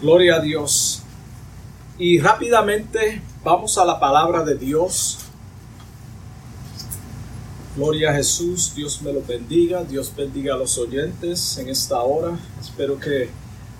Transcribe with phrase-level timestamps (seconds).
[0.00, 1.02] Gloria a Dios.
[1.98, 5.18] Y rápidamente vamos a la palabra de Dios.
[7.76, 12.38] Gloria a Jesús, Dios me lo bendiga, Dios bendiga a los oyentes en esta hora.
[12.60, 13.28] Espero que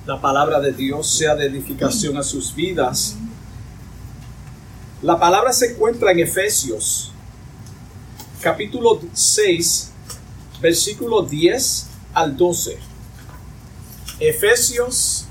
[0.05, 3.17] la palabra de Dios sea de edificación a sus vidas.
[5.01, 7.13] La palabra se encuentra en Efesios,
[8.41, 9.91] capítulo 6,
[10.61, 12.94] versículo 10 al 12.
[14.29, 15.27] Efesios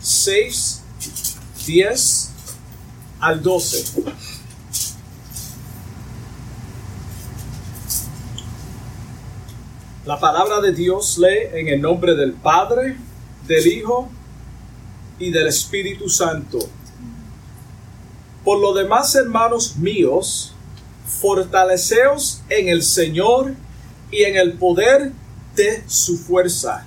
[0.00, 0.82] 6,
[1.66, 2.30] 10
[3.20, 4.02] al 12.
[10.06, 12.96] La palabra de Dios lee en el nombre del Padre,
[13.46, 14.08] del Hijo
[15.18, 16.58] y del Espíritu Santo.
[18.42, 20.54] Por lo demás, hermanos míos,
[21.20, 23.54] fortaleceos en el Señor
[24.10, 25.12] y en el poder
[25.54, 26.86] de su fuerza.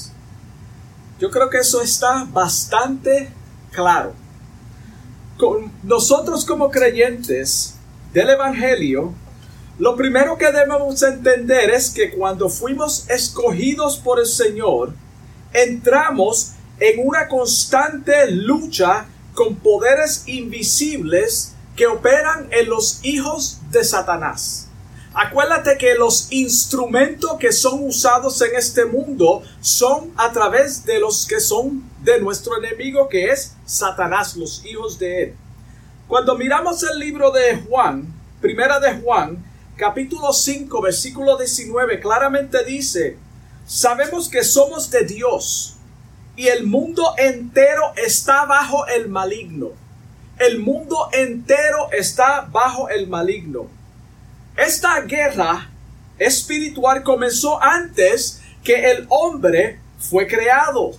[1.21, 3.29] Yo creo que eso está bastante
[3.71, 4.13] claro.
[5.37, 7.75] Con nosotros como creyentes
[8.11, 9.13] del Evangelio,
[9.77, 14.93] lo primero que debemos entender es que cuando fuimos escogidos por el Señor,
[15.53, 24.70] entramos en una constante lucha con poderes invisibles que operan en los hijos de Satanás.
[25.13, 31.25] Acuérdate que los instrumentos que son usados en este mundo son a través de los
[31.27, 35.35] que son de nuestro enemigo que es Satanás, los hijos de él.
[36.07, 38.05] Cuando miramos el libro de Juan,
[38.39, 39.43] primera de Juan,
[39.75, 43.17] capítulo 5, versículo 19, claramente dice,
[43.65, 45.75] sabemos que somos de Dios
[46.37, 49.71] y el mundo entero está bajo el maligno
[50.41, 53.67] el mundo entero está bajo el maligno.
[54.61, 55.71] Esta guerra
[56.19, 60.91] espiritual comenzó antes que el hombre fue creado.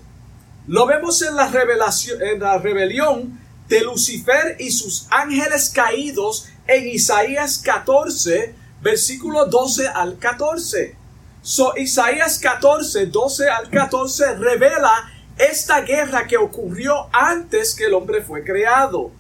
[0.67, 6.89] Lo vemos en la, revelación, en la rebelión de Lucifer y sus ángeles caídos en
[6.89, 10.97] Isaías 14, versículo 12 al 14.
[11.43, 15.09] So, Isaías 14, 12 al 14 revela
[15.39, 19.13] esta guerra que ocurrió antes que el hombre fue creado.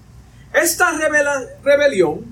[0.52, 0.90] Esta
[1.62, 2.31] rebelión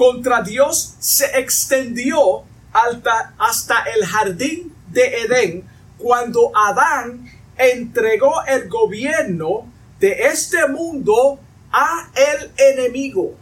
[0.00, 5.68] contra Dios se extendió hasta, el jardín de Edén
[5.98, 11.38] cuando Adán entregó el gobierno de este mundo
[11.70, 13.34] a el enemigo.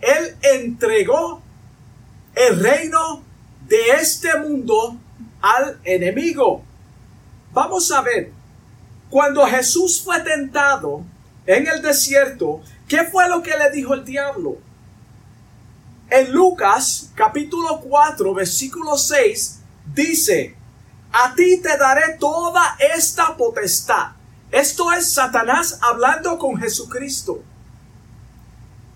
[0.00, 1.40] Él entregó
[2.34, 3.22] el reino
[3.68, 4.96] de este mundo
[5.40, 6.64] al enemigo.
[7.52, 8.32] Vamos a ver,
[9.08, 11.04] cuando Jesús fue tentado
[11.46, 14.58] en el desierto, ¿Qué fue lo que le dijo el diablo?
[16.14, 19.58] En Lucas capítulo 4 versículo 6
[19.92, 20.54] dice,
[21.12, 24.12] a ti te daré toda esta potestad.
[24.52, 27.42] Esto es Satanás hablando con Jesucristo.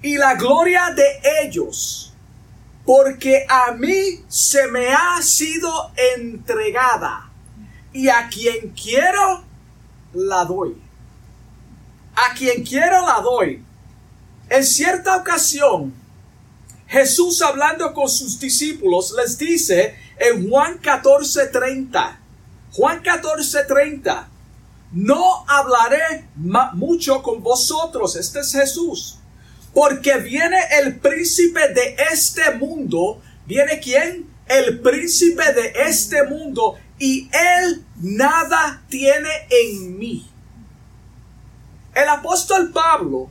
[0.01, 2.15] Y la gloria de ellos,
[2.87, 7.29] porque a mí se me ha sido entregada.
[7.93, 9.43] Y a quien quiero,
[10.13, 10.81] la doy.
[12.15, 13.65] A quien quiero, la doy.
[14.49, 16.07] En cierta ocasión,
[16.89, 22.19] Jesús hablando con sus discípulos les dice en Juan 14:30,
[22.73, 24.27] Juan 14:30,
[24.93, 29.19] no hablaré mucho con vosotros, este es Jesús,
[29.75, 34.27] porque viene el príncipe de este mundo, viene quién?
[34.47, 40.27] El príncipe de este mundo y él nada tiene en mí.
[41.95, 43.29] El apóstol Pablo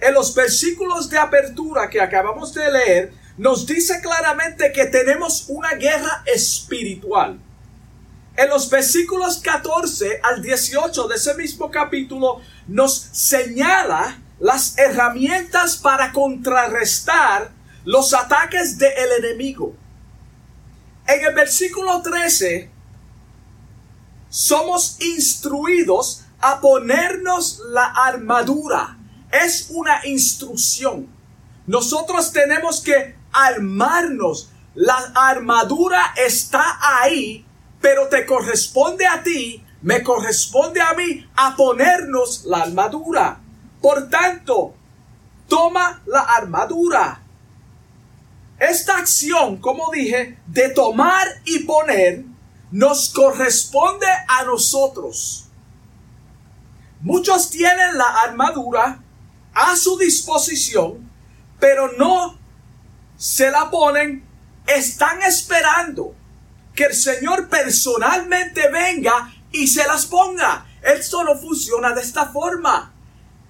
[0.00, 5.74] en los versículos de apertura que acabamos de leer, nos dice claramente que tenemos una
[5.74, 7.38] guerra espiritual.
[8.36, 16.12] En los versículos 14 al 18 de ese mismo capítulo nos señala las herramientas para
[16.12, 17.50] contrarrestar
[17.84, 19.74] los ataques del enemigo.
[21.06, 22.70] En el versículo 13
[24.28, 28.97] somos instruidos a ponernos la armadura
[29.30, 31.08] es una instrucción.
[31.66, 34.50] Nosotros tenemos que armarnos.
[34.74, 37.44] La armadura está ahí,
[37.80, 43.40] pero te corresponde a ti me corresponde a mí a ponernos la armadura.
[43.80, 44.74] Por tanto,
[45.46, 47.22] toma la armadura.
[48.58, 52.24] Esta acción, como dije, de tomar y poner,
[52.72, 55.48] nos corresponde a nosotros.
[57.00, 59.00] Muchos tienen la armadura
[59.54, 61.10] a su disposición,
[61.58, 62.38] pero no
[63.16, 64.24] se la ponen,
[64.66, 66.14] están esperando
[66.74, 70.66] que el Señor personalmente venga y se las ponga.
[70.82, 72.94] Esto no funciona de esta forma.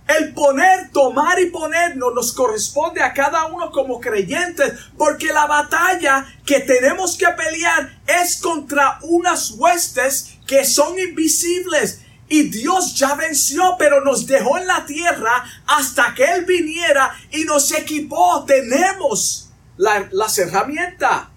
[0.09, 6.27] El poner, tomar y ponernos nos corresponde a cada uno como creyentes, porque la batalla
[6.47, 12.00] que tenemos que pelear es contra unas huestes que son invisibles.
[12.28, 17.44] Y Dios ya venció, pero nos dejó en la tierra hasta que Él viniera y
[17.44, 18.44] nos equipó.
[18.44, 21.28] Tenemos las herramientas.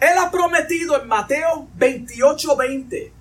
[0.00, 3.18] Él ha prometido en Mateo 28, 20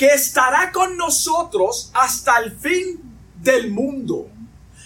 [0.00, 3.02] que estará con nosotros hasta el fin
[3.36, 4.30] del mundo.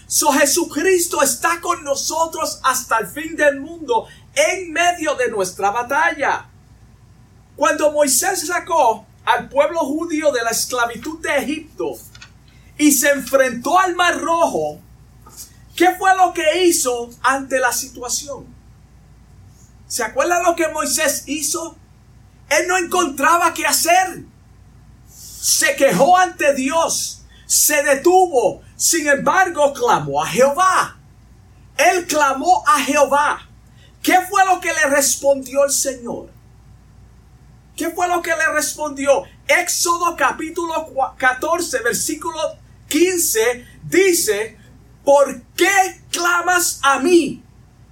[0.08, 6.50] So Jesucristo está con nosotros hasta el fin del mundo en medio de nuestra batalla.
[7.54, 11.92] Cuando Moisés sacó al pueblo judío de la esclavitud de Egipto
[12.78, 14.78] y se enfrentó al Mar Rojo,
[15.76, 18.46] ¿qué fue lo que hizo ante la situación?
[19.86, 21.76] ¿Se acuerdan lo que Moisés hizo?
[22.48, 24.24] Él no encontraba qué hacer
[25.44, 30.96] se quejó ante Dios, se detuvo, sin embargo clamó a Jehová.
[31.76, 33.46] Él clamó a Jehová.
[34.02, 36.30] ¿Qué fue lo que le respondió el Señor?
[37.76, 39.24] ¿Qué fue lo que le respondió?
[39.48, 42.38] Éxodo capítulo 14, versículo
[42.88, 44.56] 15 dice,
[45.04, 47.42] ¿por qué clamas a mí?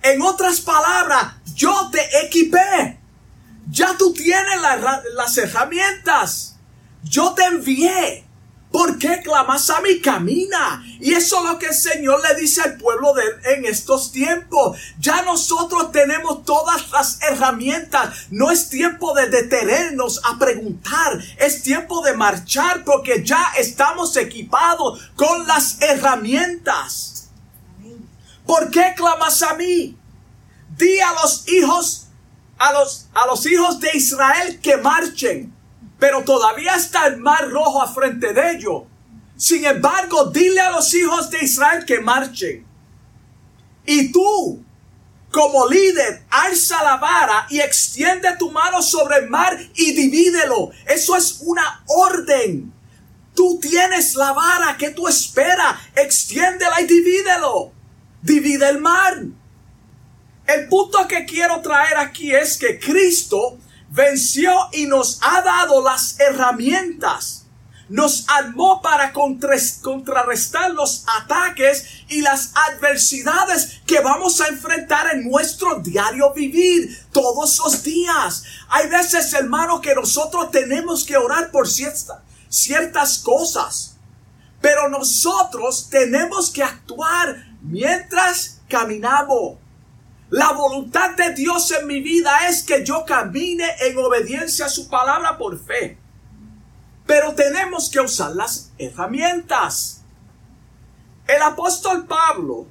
[0.02, 2.98] En otras palabras, yo te equipé.
[3.70, 4.60] Ya tú tienes
[5.14, 6.56] las herramientas.
[7.02, 8.24] Yo te envié.
[8.92, 10.00] ¿Por qué clamas a mí?
[10.00, 10.84] Camina.
[11.00, 13.22] Y eso es lo que el Señor le dice al pueblo de
[13.54, 14.78] en estos tiempos.
[14.98, 18.26] Ya nosotros tenemos todas las herramientas.
[18.30, 21.18] No es tiempo de detenernos a preguntar.
[21.38, 27.30] Es tiempo de marchar porque ya estamos equipados con las herramientas.
[28.44, 29.96] ¿Por qué clamas a mí?
[30.76, 32.08] Di a los hijos,
[32.58, 35.51] a los, a los hijos de Israel que marchen
[36.02, 38.82] pero todavía está el mar rojo a frente de ellos.
[39.36, 42.66] Sin embargo, dile a los hijos de Israel que marchen.
[43.86, 44.64] Y tú,
[45.30, 50.72] como líder, alza la vara y extiende tu mano sobre el mar y divídelo.
[50.88, 52.72] Eso es una orden.
[53.32, 55.76] Tú tienes la vara que tú esperas.
[55.94, 57.70] Extiéndela y divídelo.
[58.20, 59.22] Divide el mar.
[60.48, 63.56] El punto que quiero traer aquí es que Cristo
[63.92, 67.44] venció y nos ha dado las herramientas.
[67.88, 75.80] Nos armó para contrarrestar los ataques y las adversidades que vamos a enfrentar en nuestro
[75.80, 78.44] diario vivir todos los días.
[78.70, 82.18] Hay veces, hermano, que nosotros tenemos que orar por ciertas,
[82.48, 83.96] ciertas cosas.
[84.62, 89.61] Pero nosotros tenemos que actuar mientras caminamos.
[90.32, 94.88] La voluntad de Dios en mi vida es que yo camine en obediencia a su
[94.88, 95.98] palabra por fe.
[97.06, 100.00] Pero tenemos que usar las herramientas.
[101.26, 102.66] El apóstol Pablo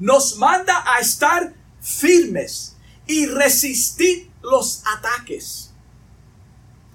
[0.00, 2.74] nos manda a estar firmes
[3.06, 5.70] y resistir los ataques.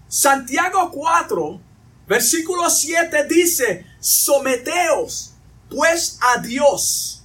[0.09, 1.61] Santiago 4,
[2.05, 5.35] versículo 7 dice, someteos
[5.69, 7.22] pues a Dios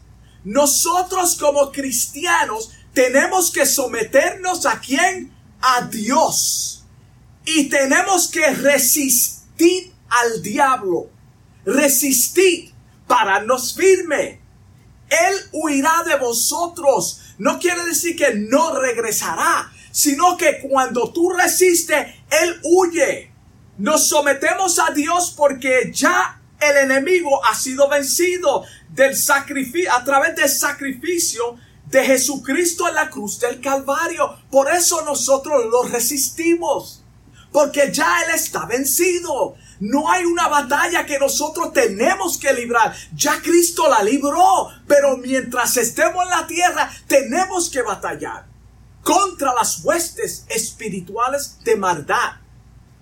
[0.49, 5.31] nosotros como cristianos tenemos que someternos a quién?
[5.61, 6.87] A Dios.
[7.45, 11.11] Y tenemos que resistir al diablo.
[11.67, 12.73] Resistir,
[13.07, 14.41] pararnos firme.
[15.11, 17.21] Él huirá de vosotros.
[17.37, 23.31] No quiere decir que no regresará, sino que cuando tú resistes, Él huye.
[23.77, 30.37] Nos sometemos a Dios porque ya el enemigo ha sido vencido del sacrificio, a través
[30.37, 34.37] del sacrificio de Jesucristo en la cruz del Calvario.
[34.51, 37.05] Por eso nosotros lo resistimos.
[37.51, 39.55] Porque ya Él está vencido.
[39.81, 42.95] No hay una batalla que nosotros tenemos que librar.
[43.15, 44.69] Ya Cristo la libró.
[44.87, 48.47] Pero mientras estemos en la tierra, tenemos que batallar
[49.03, 52.33] contra las huestes espirituales de maldad.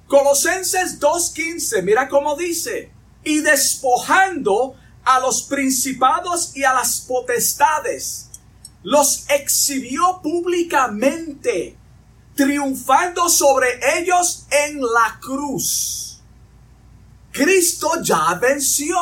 [0.06, 2.92] Colosenses 2.15, mira cómo dice
[3.26, 8.30] y despojando a los principados y a las potestades,
[8.84, 11.76] los exhibió públicamente,
[12.36, 16.22] triunfando sobre ellos en la cruz.
[17.32, 18.96] Cristo ya venció.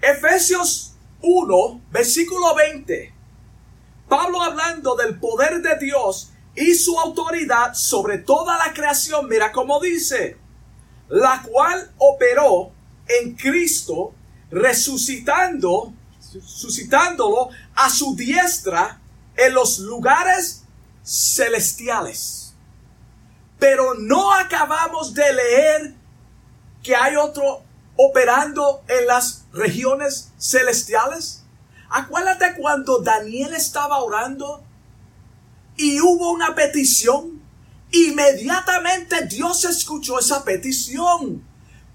[0.00, 3.12] Efesios 1, versículo 20.
[4.08, 9.80] Pablo hablando del poder de Dios y su autoridad sobre toda la creación, mira cómo
[9.80, 10.39] dice,
[11.10, 12.70] la cual operó
[13.06, 14.14] en Cristo,
[14.50, 19.00] resucitando, suscitándolo a su diestra
[19.36, 20.64] en los lugares
[21.04, 22.54] celestiales.
[23.58, 25.94] Pero no acabamos de leer
[26.82, 27.62] que hay otro
[27.96, 31.42] operando en las regiones celestiales.
[31.90, 34.62] Acuérdate cuando Daniel estaba orando
[35.76, 37.39] y hubo una petición.
[37.92, 41.44] Inmediatamente Dios escuchó esa petición.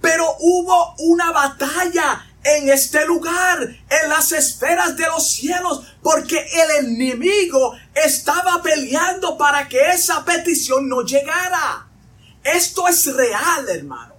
[0.02, 6.86] Pero hubo una batalla en este lugar, en las esferas de los cielos, porque el
[6.86, 11.88] enemigo estaba peleando para que esa petición no llegara.
[12.44, 14.14] Esto es real, hermano.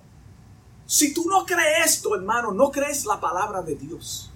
[0.86, 4.30] Si tú no crees esto, hermano, no crees la palabra de Dios.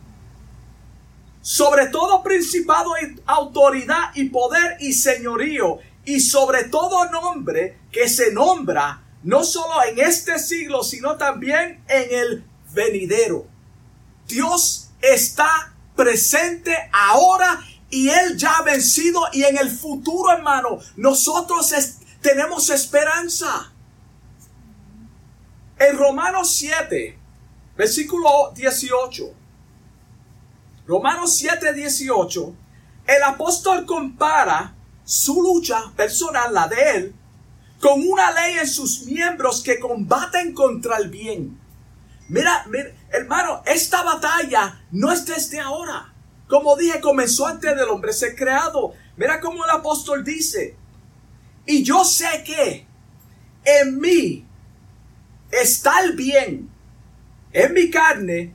[1.42, 2.92] Sobre todo principado
[3.26, 9.99] autoridad y poder y señorío, y sobre todo nombre que se nombra no solo en
[9.99, 13.47] este siglo, sino también en el venidero.
[14.26, 21.75] Dios está presente ahora y Él ya ha vencido y en el futuro, hermano, nosotros
[22.23, 23.73] tenemos esperanza.
[25.78, 27.19] En Romanos 7,
[27.76, 29.35] versículo 18.
[30.87, 32.54] Romanos 7, 18.
[33.07, 34.75] El apóstol compara
[35.11, 37.14] su lucha personal, la de él,
[37.81, 41.59] con una ley en sus miembros que combaten contra el bien.
[42.29, 46.14] Mira, mira, hermano, esta batalla no es desde ahora.
[46.47, 48.93] Como dije, comenzó antes del hombre ser creado.
[49.17, 50.76] Mira cómo el apóstol dice,
[51.67, 52.87] y yo sé que
[53.64, 54.47] en mí
[55.50, 56.71] está el bien,
[57.52, 58.55] en mi carne,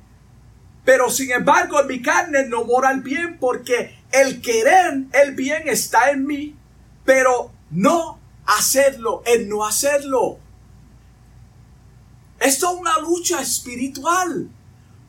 [0.86, 5.68] pero sin embargo en mi carne no mora el bien porque el querer el bien
[5.68, 6.56] está en mí,
[7.04, 10.40] pero no hacerlo, el no hacerlo.
[12.40, 14.50] Esto es una lucha espiritual.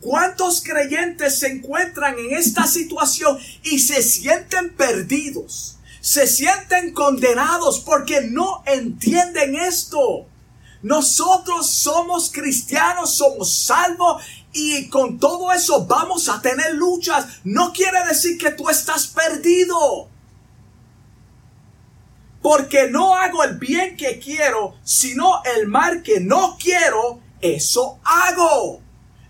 [0.00, 5.78] ¿Cuántos creyentes se encuentran en esta situación y se sienten perdidos?
[6.00, 10.26] Se sienten condenados porque no entienden esto.
[10.82, 14.22] Nosotros somos cristianos, somos salvos
[14.56, 17.26] y con todo eso vamos a tener luchas.
[17.44, 20.08] No quiere decir que tú estás perdido
[22.40, 28.80] porque no hago el bien que quiero, sino el mal que no quiero, eso hago.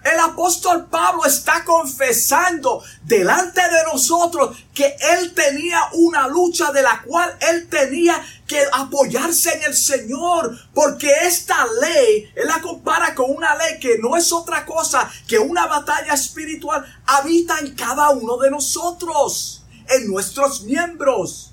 [0.06, 7.02] El apóstol Pablo está confesando delante de nosotros que él tenía una lucha de la
[7.02, 13.32] cual él tenía que apoyarse en el Señor, porque esta ley, él la compara con
[13.32, 18.36] una ley que no es otra cosa que una batalla espiritual, habita en cada uno
[18.36, 21.52] de nosotros, en nuestros miembros.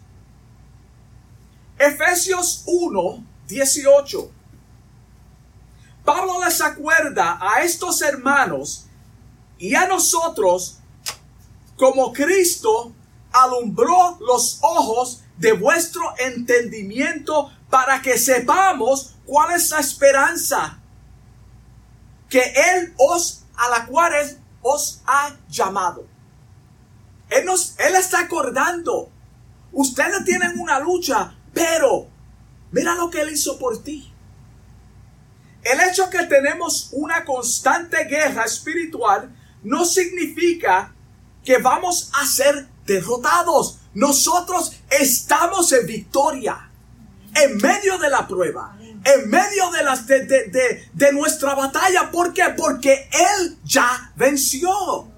[1.79, 4.42] Efesios 1, 18.
[6.03, 8.87] Pablo les acuerda a estos hermanos
[9.57, 10.79] y a nosotros
[11.77, 12.91] como Cristo
[13.31, 20.79] alumbró los ojos de vuestro entendimiento para que sepamos cuál es la esperanza
[22.29, 24.13] que Él os, a la cual
[24.61, 26.07] os ha llamado.
[27.29, 29.09] Él, nos, él está acordando.
[29.71, 32.07] Ustedes tienen una lucha, pero,
[32.71, 34.12] mira lo que Él hizo por ti.
[35.63, 39.29] El hecho que tenemos una constante guerra espiritual
[39.63, 40.93] no significa
[41.43, 43.79] que vamos a ser derrotados.
[43.93, 46.69] Nosotros estamos en victoria.
[47.35, 48.77] En medio de la prueba.
[48.79, 52.11] En medio de, las, de, nuestra batalla.
[52.11, 52.43] ¿Por qué?
[52.55, 55.12] Porque Él ya venció.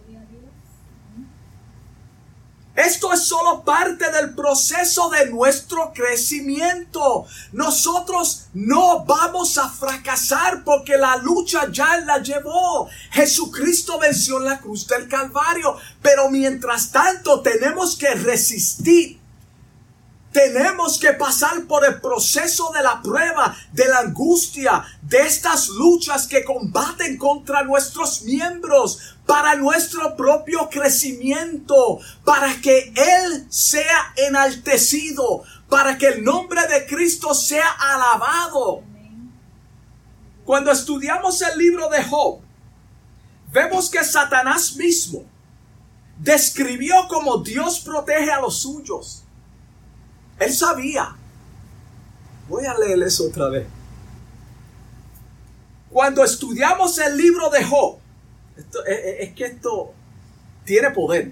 [2.75, 7.25] Esto es solo parte del proceso de nuestro crecimiento.
[7.53, 12.89] Nosotros no vamos a fracasar porque la lucha ya la llevó.
[13.11, 15.77] Jesucristo venció en la cruz del Calvario.
[16.01, 19.25] Pero mientras tanto tenemos que resistir
[20.35, 26.27] tenemos que pasar por el proceso de la prueba, de la angustia, de estas luchas
[26.27, 35.97] que combaten contra nuestros miembros para nuestro propio crecimiento, para que Él sea enaltecido, para
[35.97, 38.83] que el nombre de Cristo sea alabado.
[40.43, 42.39] Cuando estudiamos el libro de Job,
[43.51, 45.23] vemos que Satanás mismo
[46.19, 49.23] describió como Dios protege a los suyos.
[50.39, 51.15] Él sabía
[52.47, 53.67] Voy a leer eso otra vez.
[55.89, 57.97] Cuando estudiamos el libro de Job,
[58.57, 59.93] es, que esto
[60.63, 61.31] tiene poder.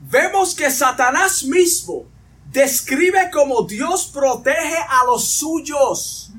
[0.00, 2.06] Vemos que Satanás mismo
[2.50, 6.30] describe como Dios protege a los suyos.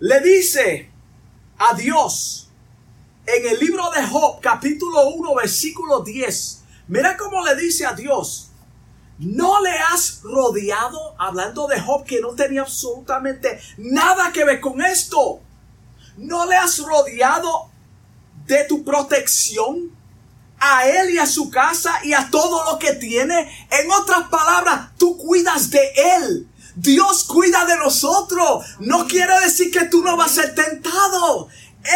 [0.00, 0.90] Le dice
[1.58, 2.50] a Dios
[3.26, 6.62] en el libro de Job, capítulo 1, versículo 10.
[6.88, 8.50] Mira cómo le dice a Dios,
[9.18, 14.84] no le has rodeado, hablando de Job que no tenía absolutamente nada que ver con
[14.84, 15.40] esto.
[16.16, 17.70] No le has rodeado
[18.46, 19.90] de tu protección
[20.58, 23.66] a él y a su casa y a todo lo que tiene.
[23.70, 26.48] En otras palabras, tú cuidas de él.
[26.76, 28.64] Dios cuida de nosotros.
[28.80, 31.48] No quiere decir que tú no vas a ser tentado.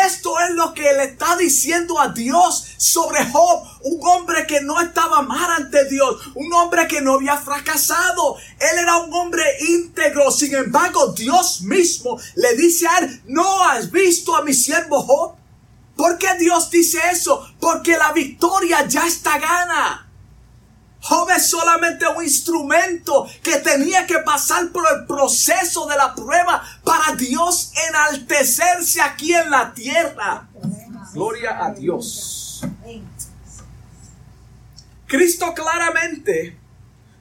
[0.06, 4.78] Esto es lo que le está diciendo a Dios sobre Job, un hombre que no
[4.82, 8.36] estaba mal ante Dios, un hombre que no había fracasado.
[8.60, 10.30] Él era un hombre íntegro.
[10.30, 15.37] Sin embargo, Dios mismo le dice a él, ¿no has visto a mi siervo Job?
[15.98, 17.44] ¿Por qué Dios dice eso?
[17.58, 20.08] Porque la victoria ya está gana.
[21.00, 26.62] Job es solamente un instrumento que tenía que pasar por el proceso de la prueba
[26.84, 30.48] para Dios enaltecerse aquí en la tierra.
[31.14, 32.62] Gloria a Dios.
[35.08, 36.56] Cristo claramente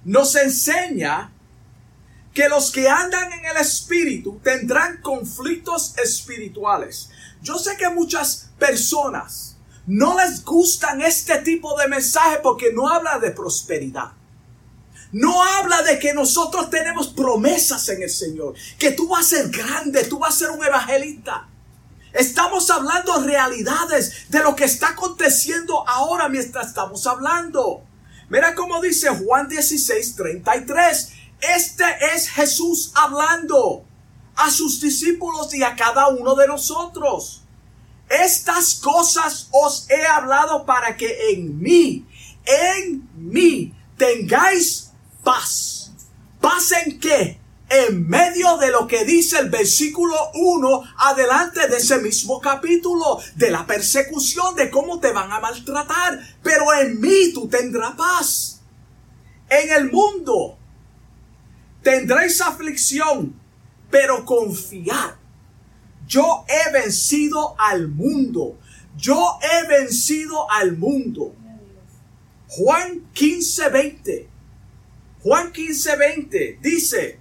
[0.04, 1.32] nos enseña
[2.32, 7.10] que los que andan en el Espíritu tendrán conflictos espirituales.
[7.42, 13.20] Yo sé que muchas personas no les gustan este tipo de mensaje porque no habla
[13.20, 14.12] de prosperidad.
[15.14, 19.50] No habla de que nosotros tenemos promesas en el Señor, que tú vas a ser
[19.50, 21.48] grande, tú vas a ser un evangelista.
[22.12, 27.84] Estamos hablando realidades de lo que está aconteciendo ahora mientras estamos hablando.
[28.30, 31.14] Mira cómo dice Juan 16, 33.
[31.40, 33.86] Este es Jesús hablando
[34.36, 37.47] a sus discípulos y a cada uno de nosotros.
[38.10, 42.06] Estas cosas os he hablado para que en mí,
[42.46, 44.92] en mí, tengáis
[45.24, 45.92] paz.
[46.40, 47.40] ¿Paz en qué?
[47.70, 53.52] En medio de lo que dice el versículo 1 adelante de ese mismo capítulo, de
[53.52, 56.18] la persecución, de cómo te van a maltratar.
[56.42, 58.62] Pero en mí tú tendrás paz.
[59.50, 60.58] En el mundo
[61.84, 63.38] tendréis aflicción,
[63.90, 65.16] pero confiad
[66.08, 68.58] yo he vencido al mundo.
[68.96, 71.36] Yo he vencido al mundo.
[72.48, 74.30] Juan 15, 20.
[75.22, 77.20] Juan 15, 20 dice,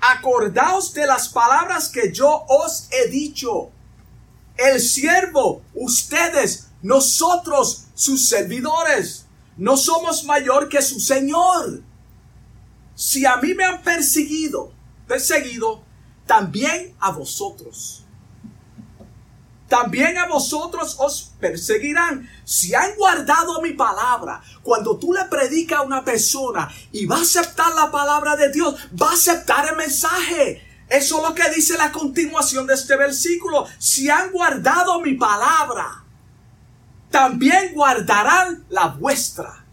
[0.00, 3.70] acordaos de las palabras que yo os he dicho.
[4.56, 11.82] El siervo, ustedes, nosotros, sus servidores, no somos mayor que su Señor.
[12.96, 14.72] Si a mí me han perseguido,
[15.06, 15.84] perseguido,
[16.26, 18.05] también a vosotros
[19.68, 22.30] también a vosotros os perseguirán.
[22.44, 27.22] Si han guardado mi palabra, cuando tú le predicas a una persona y va a
[27.22, 30.62] aceptar la palabra de Dios, va a aceptar el mensaje.
[30.88, 33.66] Eso es lo que dice la continuación de este versículo.
[33.78, 36.04] Si han guardado mi palabra,
[37.10, 39.64] también guardarán la vuestra.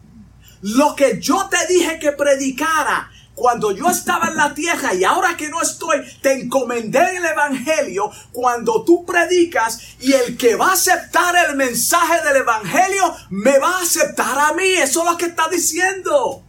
[0.62, 5.36] Lo que yo te dije que predicara, cuando yo estaba en la tierra y ahora
[5.36, 8.12] que no estoy, te encomendé el Evangelio.
[8.32, 13.80] Cuando tú predicas y el que va a aceptar el mensaje del Evangelio, me va
[13.80, 14.74] a aceptar a mí.
[14.74, 16.44] Eso es lo que está diciendo.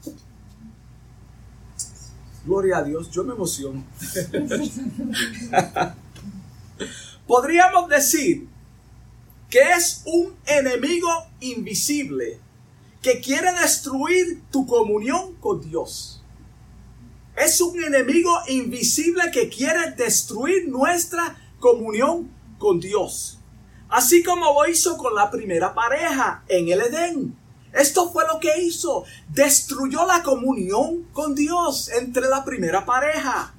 [2.45, 3.83] Gloria a Dios, yo me emociono.
[7.27, 8.47] Podríamos decir
[9.49, 11.09] que es un enemigo
[11.41, 12.39] invisible
[13.01, 16.14] que quiere destruir tu comunión con Dios.
[17.37, 23.39] Es un enemigo invisible que quiere destruir nuestra comunión con Dios.
[23.89, 27.37] Así como lo hizo con la primera pareja en el Edén.
[27.73, 29.05] Esto fue lo que hizo.
[29.29, 33.53] Destruyó la comunión con Dios entre la primera pareja.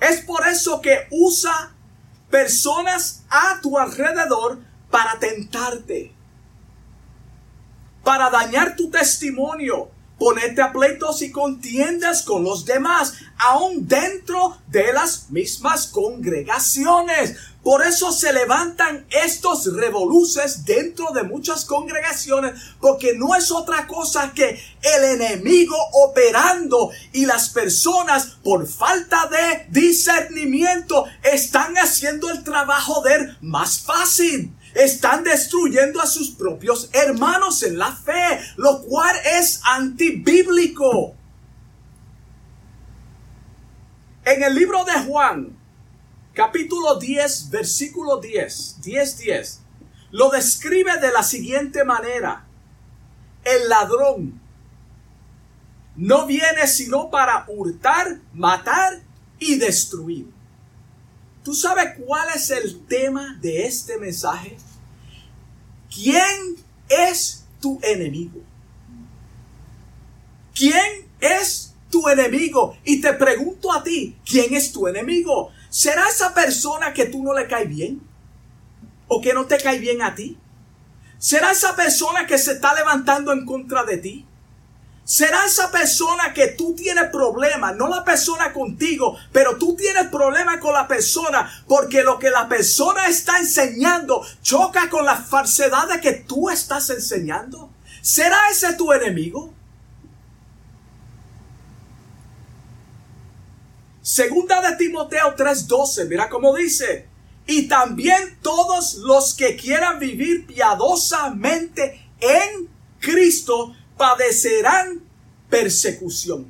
[0.00, 1.74] Es por eso que usa
[2.30, 4.58] personas a tu alrededor
[4.90, 6.12] para tentarte.
[8.04, 9.91] Para dañar tu testimonio
[10.22, 17.34] ponerte a pleitos y contiendas con los demás, aún dentro de las mismas congregaciones.
[17.64, 24.32] Por eso se levantan estos revoluces dentro de muchas congregaciones, porque no es otra cosa
[24.32, 33.02] que el enemigo operando y las personas por falta de discernimiento están haciendo el trabajo
[33.02, 39.14] de él más fácil están destruyendo a sus propios hermanos en la fe, lo cual
[39.38, 41.14] es antibíblico.
[44.24, 45.56] En el libro de Juan,
[46.32, 49.60] capítulo 10, versículo 10, 10, 10,
[50.12, 52.46] lo describe de la siguiente manera.
[53.44, 54.40] El ladrón
[55.96, 59.00] no viene sino para hurtar, matar
[59.38, 60.31] y destruir.
[61.42, 64.56] ¿Tú sabes cuál es el tema de este mensaje?
[65.92, 66.56] ¿Quién
[66.88, 68.40] es tu enemigo?
[70.54, 72.76] ¿Quién es tu enemigo?
[72.84, 75.50] Y te pregunto a ti, ¿quién es tu enemigo?
[75.68, 78.00] ¿Será esa persona que tú no le cae bien?
[79.08, 80.38] ¿O que no te cae bien a ti?
[81.18, 84.26] ¿Será esa persona que se está levantando en contra de ti?
[85.04, 90.58] Será esa persona que tú tienes problemas, no la persona contigo, pero tú tienes problemas
[90.58, 96.12] con la persona porque lo que la persona está enseñando choca con las falsedades que
[96.12, 97.70] tú estás enseñando.
[98.00, 99.52] ¿Será ese tu enemigo?
[104.02, 107.08] Segunda de Timoteo 3:12, mira cómo dice,
[107.46, 115.02] y también todos los que quieran vivir piadosamente en Cristo padecerán
[115.48, 116.46] persecución.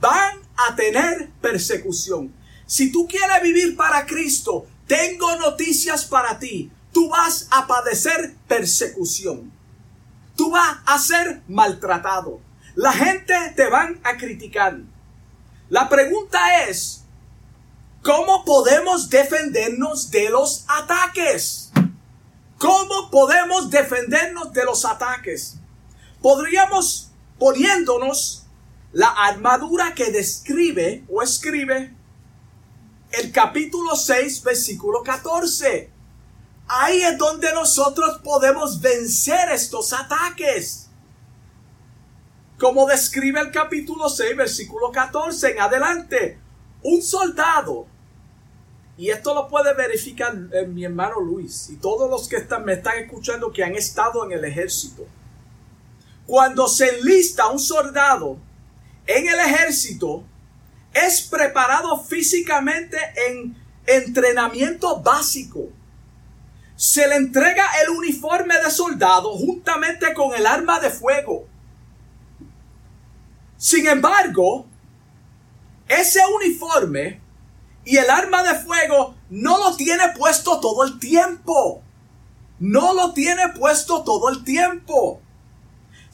[0.00, 2.32] Van a tener persecución.
[2.66, 6.70] Si tú quieres vivir para Cristo, tengo noticias para ti.
[6.92, 9.52] Tú vas a padecer persecución.
[10.36, 12.40] Tú vas a ser maltratado.
[12.74, 14.78] La gente te van a criticar.
[15.68, 17.02] La pregunta es,
[18.02, 21.72] ¿cómo podemos defendernos de los ataques?
[22.58, 25.56] ¿Cómo podemos defendernos de los ataques?
[26.26, 28.46] Podríamos poniéndonos
[28.90, 31.94] la armadura que describe o escribe
[33.12, 35.88] el capítulo 6, versículo 14.
[36.66, 40.88] Ahí es donde nosotros podemos vencer estos ataques.
[42.58, 46.40] Como describe el capítulo 6, versículo 14 en adelante.
[46.82, 47.86] Un soldado,
[48.98, 52.72] y esto lo puede verificar eh, mi hermano Luis y todos los que están, me
[52.72, 55.06] están escuchando que han estado en el ejército.
[56.26, 58.36] Cuando se enlista un soldado
[59.06, 60.24] en el ejército,
[60.92, 65.68] es preparado físicamente en entrenamiento básico.
[66.74, 71.46] Se le entrega el uniforme de soldado juntamente con el arma de fuego.
[73.56, 74.66] Sin embargo,
[75.88, 77.20] ese uniforme
[77.84, 81.82] y el arma de fuego no lo tiene puesto todo el tiempo.
[82.58, 85.20] No lo tiene puesto todo el tiempo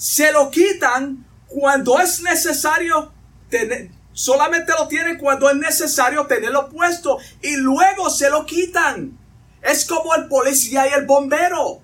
[0.02, 3.12] se lo quitan cuando es necesario
[3.48, 9.16] tener, solamente lo tienen cuando es necesario tenerlo puesto y luego se lo quitan.
[9.62, 11.82] Es como el policía y el bombero.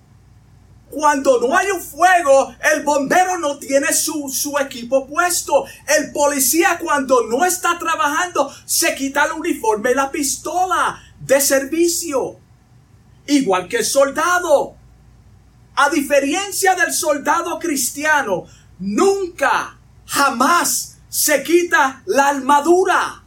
[0.90, 5.66] Cuando no hay un fuego, el bombero no tiene su, su, equipo puesto.
[5.96, 12.37] El policía cuando no está trabajando se quita el uniforme y la pistola de servicio.
[13.28, 14.77] Igual que el soldado.
[15.80, 18.46] A diferencia del soldado cristiano,
[18.80, 23.22] nunca, jamás se quita la armadura.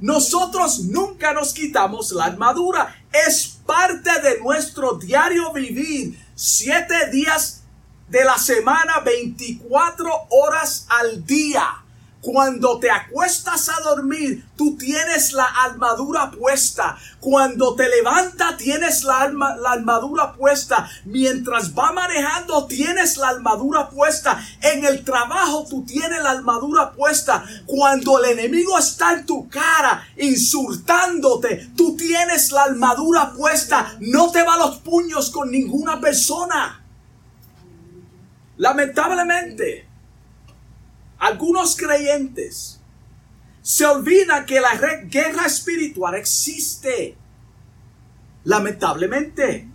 [0.00, 2.92] Nosotros nunca nos quitamos la armadura.
[3.12, 6.18] Es parte de nuestro diario vivir.
[6.34, 7.62] Siete días
[8.08, 11.81] de la semana, 24 horas al día.
[12.22, 16.96] Cuando te acuestas a dormir, tú tienes la armadura puesta.
[17.18, 20.88] Cuando te levantas, tienes la, la armadura puesta.
[21.04, 24.40] Mientras va manejando, tienes la armadura puesta.
[24.60, 27.44] En el trabajo, tú tienes la armadura puesta.
[27.66, 33.96] Cuando el enemigo está en tu cara, insultándote, tú tienes la armadura puesta.
[33.98, 36.84] No te va los puños con ninguna persona.
[38.58, 39.91] Lamentablemente,
[41.32, 42.78] algunos creyentes
[43.62, 47.16] se olvidan que la guerra espiritual existe.
[48.44, 49.66] Lamentablemente,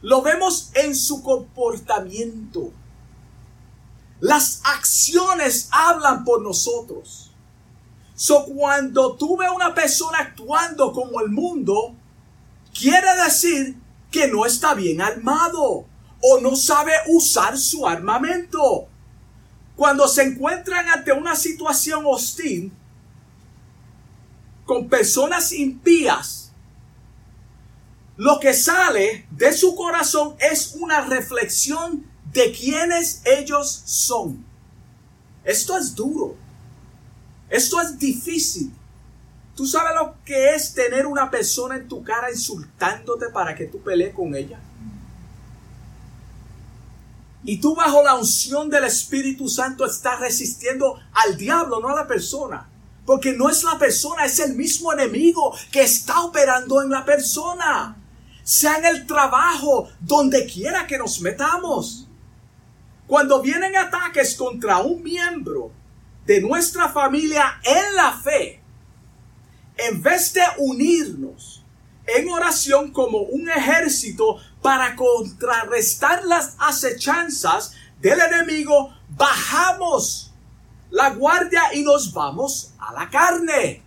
[0.00, 2.72] lo vemos en su comportamiento.
[4.20, 7.30] Las acciones hablan por nosotros.
[8.14, 11.94] So, cuando tú ves una persona actuando como el mundo,
[12.72, 13.76] quiere decir
[14.10, 15.84] que no está bien armado
[16.22, 18.88] o no sabe usar su armamento.
[19.76, 22.72] Cuando se encuentran ante una situación hostil
[24.64, 26.52] con personas impías,
[28.16, 34.44] lo que sale de su corazón es una reflexión de quiénes ellos son.
[35.44, 36.36] Esto es duro.
[37.48, 38.72] Esto es difícil.
[39.54, 43.82] ¿Tú sabes lo que es tener una persona en tu cara insultándote para que tú
[43.82, 44.58] pelees con ella?
[47.44, 52.06] Y tú bajo la unción del Espíritu Santo estás resistiendo al diablo, no a la
[52.06, 52.68] persona.
[53.04, 57.96] Porque no es la persona, es el mismo enemigo que está operando en la persona.
[58.44, 62.06] Sea en el trabajo, donde quiera que nos metamos.
[63.08, 65.72] Cuando vienen ataques contra un miembro
[66.24, 68.62] de nuestra familia en la fe,
[69.76, 71.51] en vez de unirnos
[72.06, 80.32] en oración como un ejército para contrarrestar las acechanzas del enemigo, bajamos
[80.90, 83.82] la guardia y nos vamos a la carne.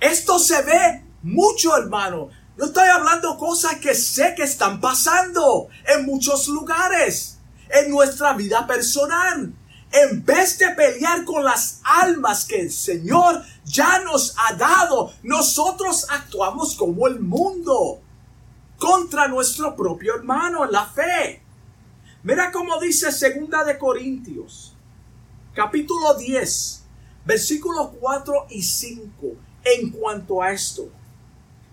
[0.00, 2.28] Esto se ve mucho, hermano.
[2.56, 7.38] Yo estoy hablando cosas que sé que están pasando en muchos lugares,
[7.70, 9.52] en nuestra vida personal.
[9.90, 16.06] En vez de pelear con las almas que el Señor ya nos ha dado, nosotros
[16.10, 18.00] actuamos como el mundo
[18.78, 21.42] contra nuestro propio hermano la fe.
[22.22, 24.74] Mira cómo dice Segunda de Corintios,
[25.54, 26.82] capítulo 10,
[27.24, 29.26] versículos 4 y 5
[29.64, 30.90] en cuanto a esto.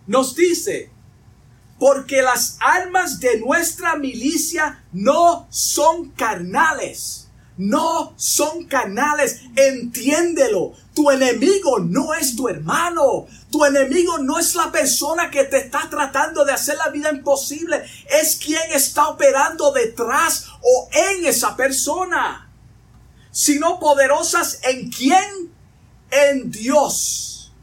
[0.08, 0.89] Nos dice,
[1.78, 7.25] porque las armas de nuestra milicia no son carnales
[7.58, 9.41] no son canales.
[9.56, 10.74] Entiéndelo.
[10.94, 13.28] Tu enemigo no es tu hermano.
[13.52, 17.84] Tu enemigo no es la persona que te está tratando de hacer la vida imposible.
[18.10, 22.50] Es quien está operando detrás o en esa persona.
[23.32, 25.54] Sino poderosas en quién?
[26.12, 27.54] En Dios.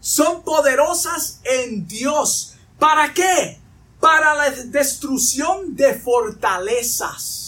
[0.00, 2.54] Son poderosas en Dios.
[2.78, 3.60] ¿Para qué?
[4.00, 7.43] Para la destrucción de fortalezas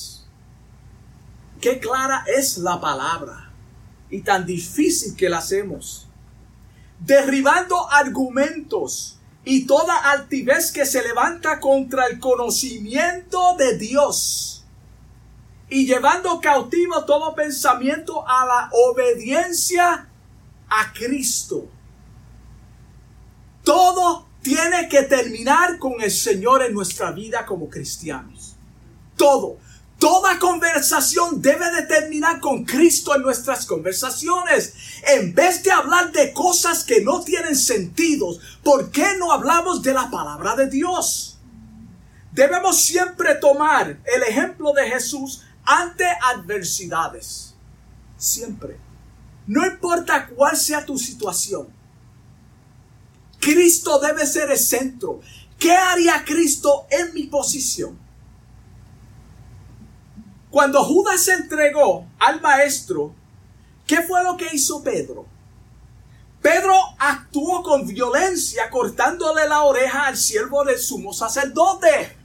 [1.61, 3.51] qué clara es la palabra
[4.11, 6.07] y tan difícil que la hacemos.
[7.01, 14.65] Derribando argumentos y toda altivez que se levanta contra el conocimiento de Dios
[15.69, 20.09] y llevando cautivo todo pensamiento a la obediencia
[20.69, 21.69] a Cristo.
[23.65, 28.55] Todo tiene que terminar con el Señor en nuestra vida como cristianos.
[29.17, 29.59] Todo.
[29.99, 34.75] Toda conversación debe de terminar con Cristo en nuestras conversaciones.
[35.07, 39.95] En vez de hablar de cosas que no tienen sentido, ¿por qué no hablamos de
[39.95, 41.39] la palabra de Dios?
[42.33, 46.05] Debemos siempre tomar el ejemplo de Jesús ante
[46.35, 47.55] adversidades.
[48.19, 48.77] Siempre.
[49.47, 51.69] No importa cuál sea tu situación.
[53.41, 55.21] Cristo debe ser el centro.
[55.59, 58.06] ¿Qué haría Cristo en mi posición?
[60.51, 63.13] Cuando Judas se entregó al maestro,
[63.87, 65.27] ¿qué fue lo que hizo Pedro?
[66.41, 72.17] Pedro actuó con violencia cortándole la oreja al siervo del sumo sacerdote.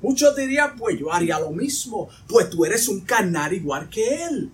[0.00, 4.52] Muchos dirían, pues yo haría lo mismo, pues tú eres un carnal igual que él.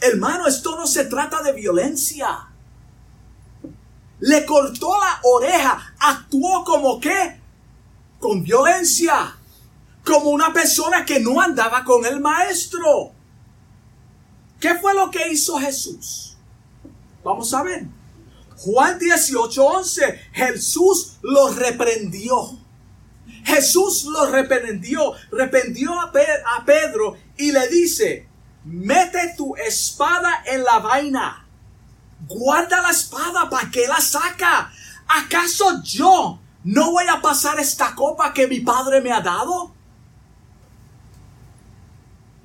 [0.00, 2.48] Hermano, esto no se trata de violencia.
[4.20, 7.40] Le cortó la oreja, actuó como que
[8.20, 9.36] con violencia
[10.06, 13.12] como una persona que no andaba con el maestro.
[14.60, 16.36] ¿Qué fue lo que hizo Jesús?
[17.24, 17.86] Vamos a ver.
[18.56, 22.56] Juan 18:11, Jesús lo reprendió.
[23.44, 26.12] Jesús lo reprendió, reprendió a,
[26.64, 28.28] Pedro y le dice,
[28.64, 31.46] mete tu espada en la vaina.
[32.26, 34.72] Guarda la espada, ¿para qué la saca?
[35.06, 39.75] ¿Acaso yo no voy a pasar esta copa que mi padre me ha dado?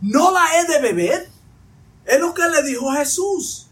[0.02, 1.30] No la he de beber.
[2.06, 3.68] Es lo que le dijo Jesús.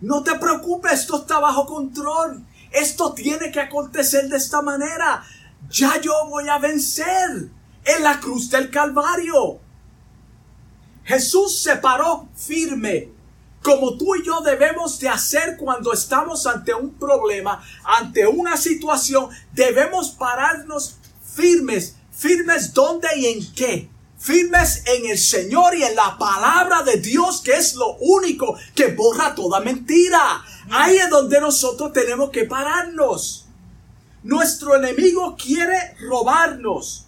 [0.00, 2.44] No te preocupes, esto está bajo control.
[2.70, 5.22] Esto tiene que acontecer de esta manera.
[5.70, 7.50] Ya yo voy a vencer
[7.84, 9.60] en la cruz del Calvario.
[11.04, 13.12] Jesús se paró firme,
[13.62, 19.28] como tú y yo debemos de hacer cuando estamos ante un problema, ante una situación.
[19.52, 21.96] Debemos pararnos firmes.
[22.10, 23.90] ¿Firmes dónde y en qué?
[24.26, 28.88] Firmes en el Señor y en la palabra de Dios, que es lo único que
[28.88, 30.44] borra toda mentira.
[30.68, 33.46] Ahí es donde nosotros tenemos que pararnos.
[34.24, 37.06] Nuestro enemigo quiere robarnos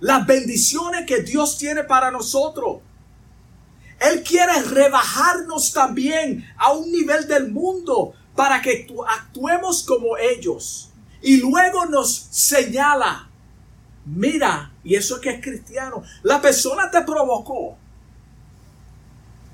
[0.00, 2.78] las bendiciones que Dios tiene para nosotros.
[4.00, 10.88] Él quiere rebajarnos también a un nivel del mundo para que actuemos como ellos.
[11.20, 13.29] Y luego nos señala
[14.12, 16.02] Mira, y eso es que es cristiano.
[16.22, 17.76] La persona te provocó.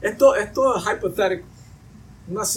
[0.01, 1.47] Esto, esto es hipotético.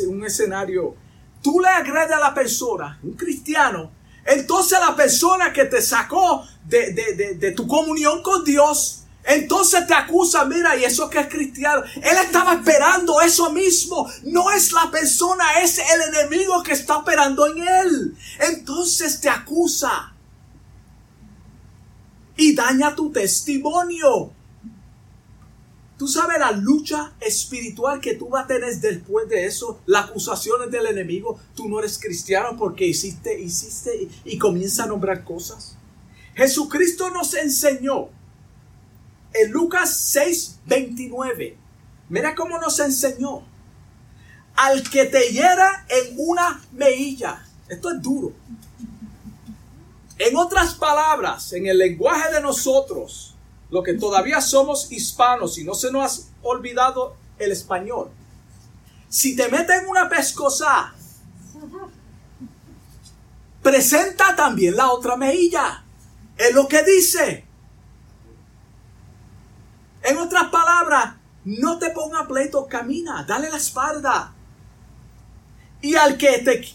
[0.08, 0.96] un escenario.
[1.42, 3.92] Tú le agredes a la persona, un cristiano.
[4.26, 10.46] Entonces la persona que te sacó de, de tu comunión con Dios Entonces te acusa,
[10.46, 11.84] mira, y eso que es cristiano.
[11.96, 14.10] Él estaba esperando eso mismo.
[14.24, 18.18] No es la persona, es el enemigo que está operando en él.
[18.40, 20.09] Entonces te acusa.
[22.40, 24.32] Y daña tu testimonio.
[25.98, 30.72] Tú sabes la lucha espiritual que tú vas a tener después de eso, las acusaciones
[30.72, 31.38] del enemigo.
[31.54, 35.76] Tú no eres cristiano porque hiciste, hiciste y, comienza a nombrar cosas.
[36.34, 38.08] Jesucristo nos enseñó
[39.34, 41.58] en Lucas 6, 29.
[42.08, 43.44] Mira cómo nos enseñó.
[44.56, 47.46] Al que te hiera en una mejilla.
[47.68, 48.32] Esto es duro.
[50.20, 53.36] En otras palabras, en el lenguaje de nosotros,
[53.70, 58.10] lo que todavía somos hispanos y no se nos ha olvidado el español.
[59.08, 60.94] Si te meten una pescosa,
[63.64, 65.86] presenta también la otra mejilla.
[66.38, 67.46] Es lo que dice.
[70.04, 74.34] En otras palabras, no te ponga pleito, camina, dale la espalda.
[75.82, 76.66] Y al que te,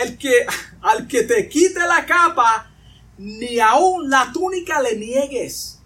[0.00, 0.46] el que,
[0.80, 2.70] al que te quite la capa,
[3.18, 5.78] ni aún la túnica le niegues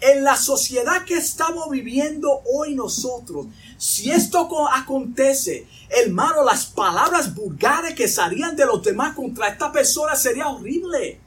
[0.00, 3.46] en la sociedad que estamos viviendo hoy nosotros,
[3.78, 10.14] si esto acontece, hermano, las palabras vulgares que salían de los demás contra esta persona
[10.14, 11.20] sería horrible.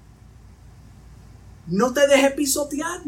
[1.65, 3.01] No te dejes pisotear.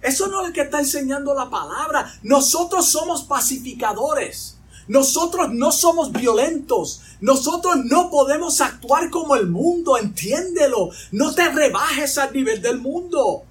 [0.00, 2.12] Eso no es lo que está enseñando la palabra.
[2.22, 4.56] Nosotros somos pacificadores.
[4.88, 7.02] Nosotros no somos violentos.
[7.20, 9.98] Nosotros no podemos actuar como el mundo.
[9.98, 10.90] Entiéndelo.
[11.12, 13.44] No te rebajes al nivel del mundo.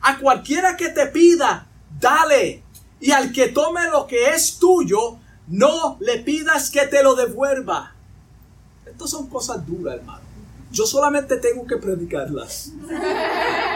[0.00, 1.66] A cualquiera que te pida,
[2.00, 2.62] dale.
[3.00, 7.94] Y al que tome lo que es tuyo, no le pidas que te lo devuelva.
[8.86, 10.31] Estas son cosas duras, hermano.
[10.72, 12.72] Yo solamente tengo que predicarlas.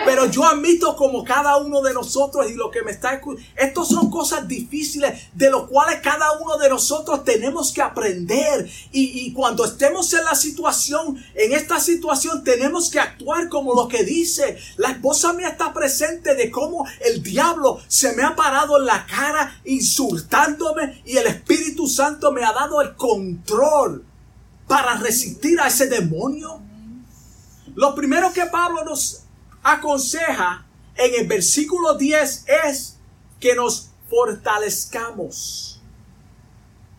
[0.04, 3.88] Pero yo admito como cada uno de nosotros y lo que me está escuchando, estos
[3.88, 8.68] son cosas difíciles de los cuales cada uno de nosotros tenemos que aprender.
[8.92, 13.88] Y, y cuando estemos en la situación, en esta situación, tenemos que actuar como lo
[13.88, 14.56] que dice.
[14.76, 19.06] La esposa mía está presente de cómo el diablo se me ha parado en la
[19.06, 24.04] cara insultándome y el Espíritu Santo me ha dado el control
[24.66, 26.65] para resistir a ese demonio.
[27.76, 29.22] Lo primero que Pablo nos
[29.62, 32.96] aconseja en el versículo 10 es
[33.38, 35.82] que nos fortalezcamos.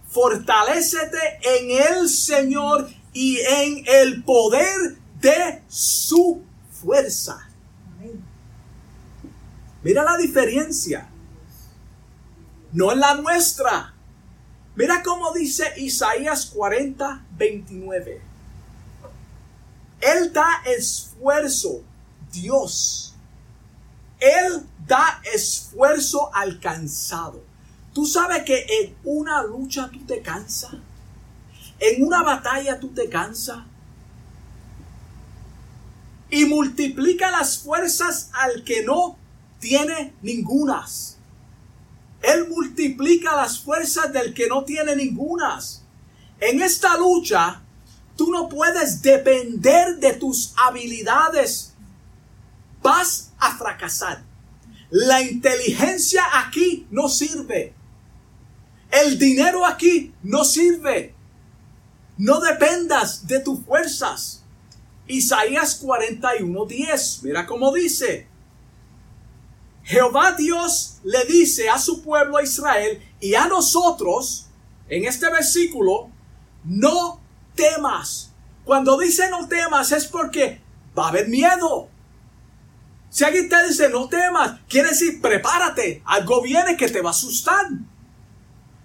[0.08, 7.50] Fortalécete en el Señor y en el poder de su fuerza.
[9.82, 11.10] Mira la diferencia.
[12.72, 13.96] No es la nuestra.
[14.76, 18.27] Mira cómo dice Isaías 40, 29.
[20.00, 21.84] Él da esfuerzo,
[22.32, 23.16] Dios.
[24.20, 27.44] Él da esfuerzo alcanzado.
[27.94, 30.72] Tú sabes que en una lucha tú te cansas.
[31.80, 33.60] En una batalla tú te cansas.
[36.30, 39.18] Y multiplica las fuerzas al que no
[39.60, 41.18] tiene ningunas.
[42.22, 45.84] Él multiplica las fuerzas del que no tiene ningunas.
[46.40, 47.62] En esta lucha
[48.18, 51.74] Tú no puedes depender de tus habilidades.
[52.82, 54.24] Vas a fracasar.
[54.90, 57.76] La inteligencia aquí no sirve.
[58.90, 61.14] El dinero aquí no sirve.
[62.18, 64.44] No dependas de tus fuerzas.
[65.06, 67.22] Isaías 41:10.
[67.24, 68.28] Mira cómo dice.
[69.84, 74.48] Jehová Dios le dice a su pueblo Israel y a nosotros,
[74.90, 76.10] en este versículo,
[76.66, 77.22] no
[77.58, 78.32] temas.
[78.64, 80.62] Cuando dice no temas es porque
[80.98, 81.90] va a haber miedo.
[83.10, 87.12] Si alguien te dice no temas, quiere decir prepárate, algo viene que te va a
[87.12, 87.66] asustar.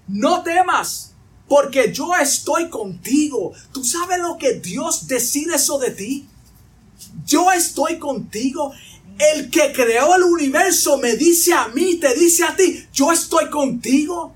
[0.09, 1.15] No temas,
[1.49, 3.53] porque yo estoy contigo.
[3.73, 6.27] ¿Tú sabes lo que Dios decide eso de ti?
[7.27, 8.73] Yo estoy contigo.
[9.19, 13.51] El que creó el universo me dice a mí, te dice a ti, yo estoy
[13.51, 14.35] contigo.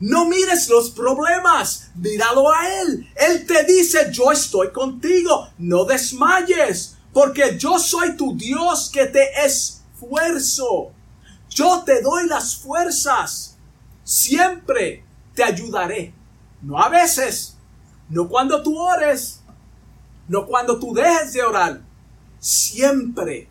[0.00, 3.08] No mires los problemas, míralo a Él.
[3.16, 9.44] Él te dice, yo estoy contigo, no desmayes, porque yo soy tu Dios que te
[9.44, 10.92] esfuerzo.
[11.50, 13.56] Yo te doy las fuerzas,
[14.04, 16.14] siempre te ayudaré.
[16.62, 17.56] No a veces,
[18.08, 19.40] no cuando tú ores,
[20.28, 21.80] no cuando tú dejes de orar,
[22.38, 23.48] siempre.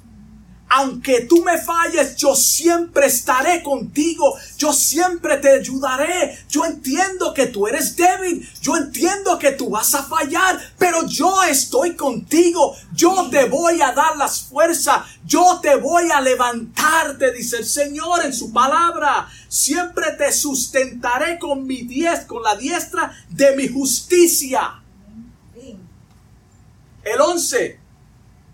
[0.70, 6.38] Aunque tú me falles, yo siempre estaré contigo, yo siempre te ayudaré.
[6.50, 11.42] Yo entiendo que tú eres débil, yo entiendo que tú vas a fallar, pero yo
[11.44, 17.58] estoy contigo, yo te voy a dar las fuerzas, yo te voy a levantarte, dice
[17.58, 19.30] el Señor en su palabra.
[19.48, 24.82] Siempre te sustentaré con mi diestra, con la diestra de mi justicia.
[27.04, 27.87] El 11.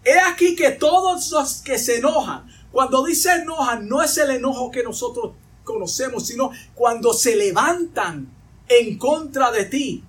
[0.06, 4.72] He aquí que todos los que se enojan, cuando dice enojan, no es el enojo
[4.72, 5.34] que nosotros
[5.64, 8.28] conocemos, sino cuando se levantan
[8.68, 10.04] en contra de ti,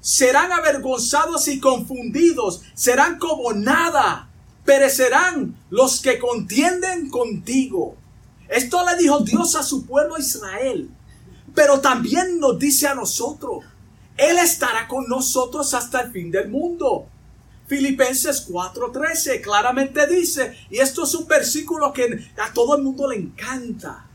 [0.00, 4.28] serán avergonzados y confundidos, serán como nada,
[4.64, 7.96] perecerán los que contienden contigo.
[8.48, 10.90] Esto le dijo Dios a su pueblo Israel,
[11.54, 13.64] pero también nos dice a nosotros,
[14.16, 17.06] Él estará con nosotros hasta el fin del mundo.
[17.66, 23.16] Filipenses 4:13 claramente dice, y esto es un versículo que a todo el mundo le
[23.16, 24.06] encanta.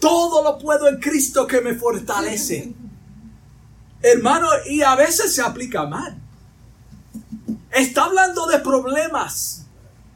[0.00, 2.72] Todo lo puedo en Cristo que me fortalece.
[4.02, 6.16] Hermano, y a veces se aplica mal.
[7.70, 9.66] Está hablando de problemas.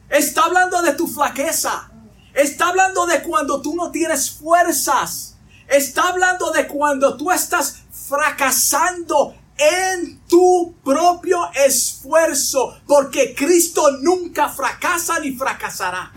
[0.09, 1.91] Está hablando de tu flaqueza.
[2.33, 5.35] Está hablando de cuando tú no tienes fuerzas.
[5.67, 15.19] Está hablando de cuando tú estás fracasando en tu propio esfuerzo, porque Cristo nunca fracasa
[15.19, 16.11] ni fracasará.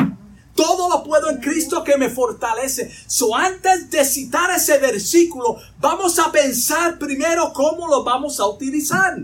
[0.54, 2.90] Todo lo puedo en Cristo que me fortalece.
[3.06, 9.18] So, antes de citar ese versículo, vamos a pensar primero cómo lo vamos a utilizar.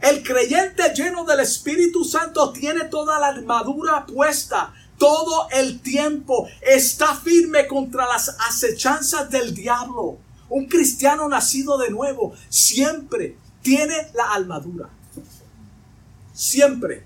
[0.00, 6.48] El creyente lleno del Espíritu Santo tiene toda la armadura puesta todo el tiempo.
[6.60, 10.18] Está firme contra las acechanzas del diablo.
[10.48, 14.88] Un cristiano nacido de nuevo siempre tiene la armadura.
[16.32, 17.04] Siempre.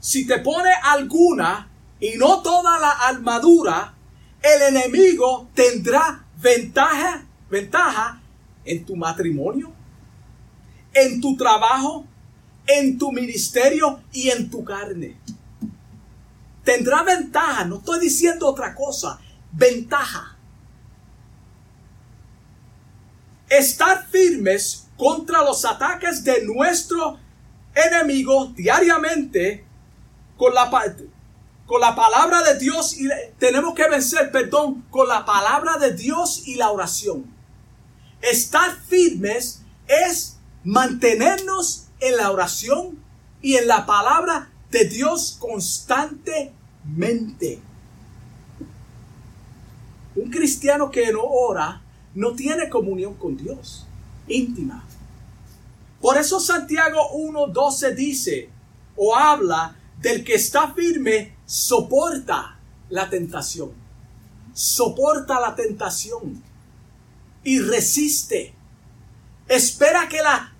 [0.00, 1.68] Si te pone alguna
[2.00, 3.94] y no toda la armadura,
[4.42, 8.20] el enemigo tendrá ventaja, ventaja
[8.64, 9.72] en tu matrimonio,
[10.92, 12.04] en tu trabajo,
[12.66, 15.18] en tu ministerio y en tu carne.
[16.64, 19.20] Tendrá ventaja, no estoy diciendo otra cosa,
[19.52, 20.35] ventaja.
[23.48, 27.18] Estar firmes contra los ataques de nuestro
[27.74, 29.64] enemigo diariamente
[30.36, 30.70] con la,
[31.66, 36.46] con la palabra de Dios y tenemos que vencer, perdón, con la palabra de Dios
[36.46, 37.24] y la oración.
[38.22, 42.98] Estar firmes es mantenernos en la oración
[43.42, 47.60] y en la palabra de Dios constantemente.
[50.16, 51.82] Un cristiano que no ora
[52.16, 53.86] no tiene comunión con Dios,
[54.26, 54.82] íntima.
[56.00, 58.50] Por eso Santiago 1.12 dice
[58.96, 62.58] o habla del que está firme, soporta
[62.88, 63.70] la tentación.
[64.54, 66.42] Soporta la tentación
[67.44, 68.54] y resiste.
[69.46, 70.54] Espera que la,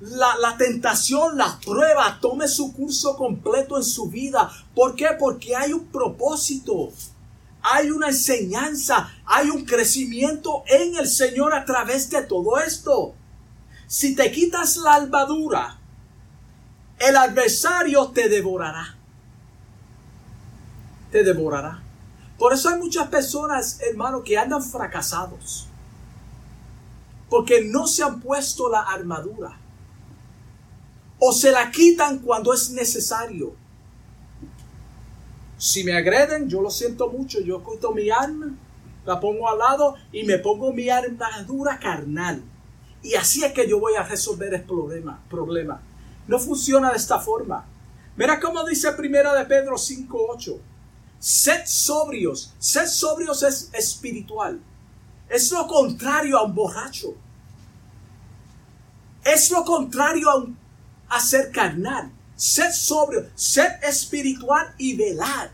[0.00, 4.50] la, la, tentación, la prueba, tome su curso completo en su vida.
[4.74, 5.08] ¿Por qué?
[5.18, 6.92] Porque hay un propósito
[7.62, 13.14] hay una enseñanza, hay un crecimiento en el Señor a través de todo esto.
[13.86, 15.78] Si te quitas la albadura,
[16.98, 18.96] el adversario te devorará.
[21.10, 21.82] Te devorará.
[22.38, 25.66] Por eso hay muchas personas, hermano, que andan fracasados.
[27.28, 29.56] Porque no se han puesto la armadura.
[31.18, 33.54] O se la quitan cuando es necesario
[35.58, 38.54] si me agreden, yo lo siento mucho, yo quito mi arma,
[39.04, 42.42] la pongo al lado y me pongo mi armadura carnal.
[43.02, 45.20] Y así es que yo voy a resolver el problema.
[45.28, 45.82] problema.
[46.28, 47.66] No funciona de esta forma.
[48.16, 50.58] Mira cómo dice primera de Pedro 5.8.
[51.18, 52.54] Sed sobrios.
[52.58, 54.60] Sed sobrios es espiritual.
[55.28, 57.14] Es lo contrario a un borracho.
[59.24, 60.56] Es lo contrario a, un,
[61.08, 62.12] a ser carnal.
[62.38, 65.50] Sed sobrio, sed espiritual y velad.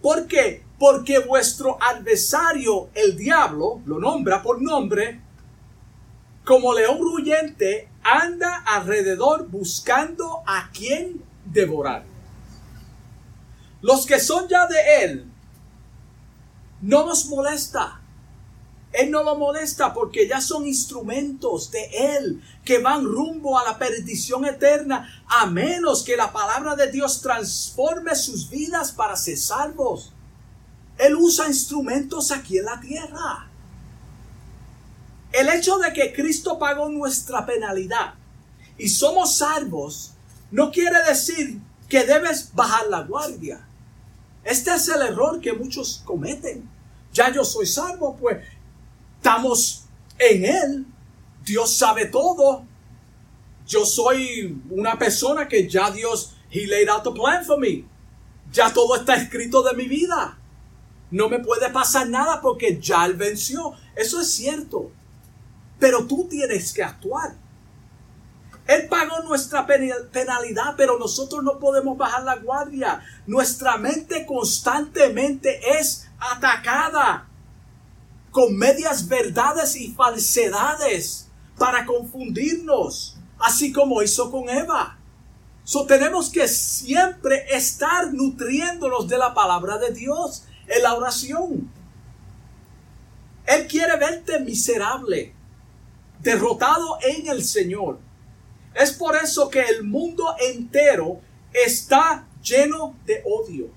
[0.00, 0.62] ¿Por qué?
[0.78, 5.20] Porque vuestro adversario, el diablo, lo nombra por nombre,
[6.44, 12.04] como león ruyente, anda alrededor buscando a quien devorar.
[13.82, 15.32] Los que son ya de él,
[16.80, 18.00] no nos molesta
[18.92, 21.84] él no lo molesta porque ya son instrumentos de
[22.16, 27.20] Él que van rumbo a la perdición eterna, a menos que la palabra de Dios
[27.20, 30.12] transforme sus vidas para ser salvos.
[30.96, 33.50] Él usa instrumentos aquí en la tierra.
[35.30, 38.14] El hecho de que Cristo pagó nuestra penalidad
[38.78, 40.12] y somos salvos
[40.50, 43.66] no quiere decir que debes bajar la guardia.
[44.42, 46.70] Este es el error que muchos cometen.
[47.12, 48.38] Ya yo soy salvo, pues
[49.26, 49.82] estamos
[50.18, 50.86] en Él.
[51.44, 52.64] Dios sabe todo.
[53.66, 57.84] Yo soy una persona que ya Dios, He laid out the plan for me.
[58.52, 60.38] Ya todo está escrito de mi vida.
[61.10, 63.72] No me puede pasar nada porque ya Él venció.
[63.96, 64.92] Eso es cierto.
[65.80, 67.34] Pero tú tienes que actuar.
[68.68, 73.00] Él pagó nuestra penalidad, pero nosotros no podemos bajar la guardia.
[73.26, 77.25] Nuestra mente constantemente es atacada
[78.36, 81.26] con medias verdades y falsedades
[81.56, 84.98] para confundirnos, así como hizo con Eva.
[85.64, 91.72] So tenemos que siempre estar nutriéndonos de la palabra de Dios en la oración.
[93.46, 95.32] Él quiere verte miserable,
[96.20, 97.98] derrotado en el Señor.
[98.74, 101.22] Es por eso que el mundo entero
[101.54, 103.70] está lleno de odio.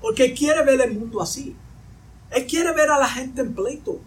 [0.00, 1.56] Porque quiere ver el mundo así.
[2.30, 4.00] Él quiere ver a la gente en pleito.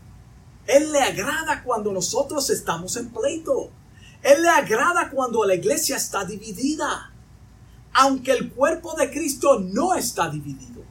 [0.65, 3.69] Él le agrada cuando nosotros estamos en pleito.
[4.21, 7.11] Él le agrada cuando la iglesia está dividida.
[7.93, 10.81] Aunque el cuerpo de Cristo no está dividido.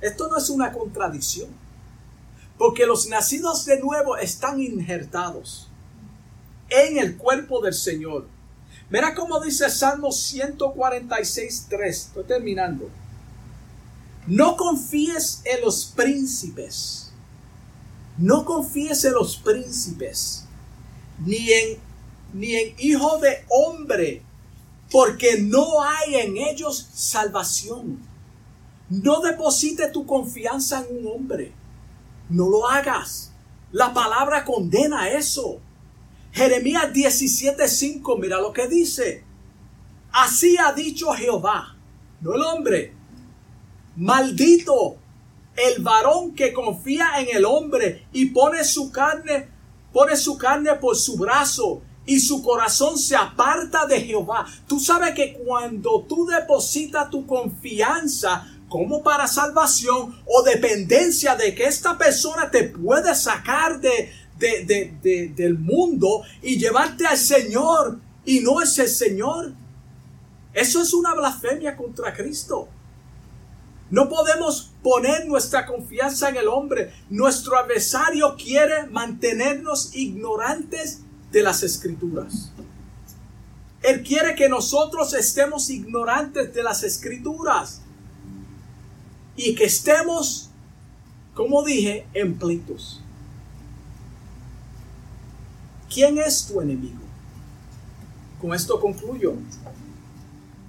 [0.00, 1.48] Esto no es una contradicción.
[2.58, 5.68] Porque los nacidos de nuevo están injertados
[6.68, 8.26] en el cuerpo del Señor.
[8.90, 11.96] Mira cómo dice Salmo 146, 3.
[11.96, 12.90] Estoy terminando.
[14.26, 17.12] No confíes en los príncipes.
[18.18, 20.44] No confíes en los príncipes.
[21.24, 21.78] Ni en,
[22.32, 24.22] ni en hijo de hombre.
[24.90, 27.98] Porque no hay en ellos salvación.
[28.88, 31.52] No deposite tu confianza en un hombre.
[32.28, 33.32] No lo hagas.
[33.72, 35.60] La palabra condena eso.
[36.32, 39.24] Jeremías 17:5, mira lo que dice.
[40.12, 41.74] Así ha dicho Jehová,
[42.20, 43.01] no el hombre.
[43.96, 44.96] Maldito
[45.56, 49.48] el varón que confía en el hombre y pone su carne,
[49.92, 54.46] pone su carne por su brazo y su corazón se aparta de Jehová.
[54.66, 61.64] Tú sabes que cuando tú depositas tu confianza como para salvación o dependencia de que
[61.64, 64.10] esta persona te puede sacar de,
[65.36, 69.52] del mundo y llevarte al Señor y no es el Señor.
[70.54, 72.68] Eso es una blasfemia contra Cristo.
[73.92, 76.94] No podemos poner nuestra confianza en el hombre.
[77.10, 82.50] Nuestro adversario quiere mantenernos ignorantes de las escrituras.
[83.82, 87.82] Él quiere que nosotros estemos ignorantes de las escrituras
[89.36, 90.48] y que estemos,
[91.34, 93.02] como dije, en pleitos.
[95.92, 97.02] ¿Quién es tu enemigo?
[98.40, 99.34] Con esto concluyo.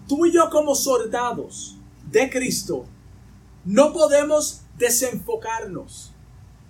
[0.10, 1.78] Tú y yo como soldados
[2.12, 2.86] de Cristo
[3.66, 6.12] no podemos desenfocarnos.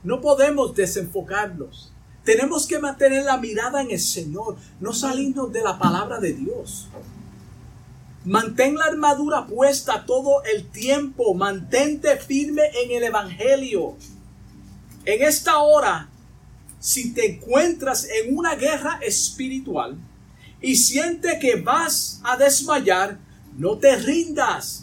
[0.03, 1.91] No podemos desenfocarnos.
[2.23, 6.87] Tenemos que mantener la mirada en el Señor, no salirnos de la palabra de Dios.
[8.25, 11.33] Mantén la armadura puesta todo el tiempo.
[11.33, 13.95] Mantente firme en el Evangelio.
[15.05, 16.09] En esta hora
[16.83, 19.97] si te encuentras en una guerra espiritual
[20.59, 23.17] y siente que vas a desmayar,
[23.57, 24.82] no te rindas.